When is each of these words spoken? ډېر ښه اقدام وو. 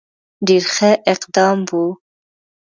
ډېر 0.47 0.63
ښه 0.75 0.91
اقدام 1.13 1.57
وو. 1.69 1.85